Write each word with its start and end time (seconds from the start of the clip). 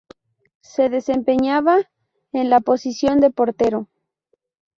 Se 0.63 0.89
desempeñaba 0.89 1.77
en 2.33 2.49
la 2.49 2.59
posición 2.59 3.19
de 3.19 3.29
portero. 3.29 3.87